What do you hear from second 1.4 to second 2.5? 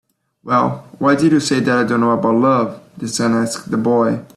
that I don't know about